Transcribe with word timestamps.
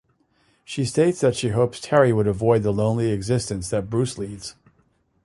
She 0.65 0.83
states 0.85 1.21
that 1.21 1.35
she 1.35 1.49
hopes 1.49 1.79
Terry 1.79 2.11
would 2.11 2.25
avoid 2.25 2.63
the 2.63 2.73
lonely 2.73 3.11
existence 3.11 3.69
that 3.69 3.87
Bruce 3.91 4.17
leads. 4.17 4.55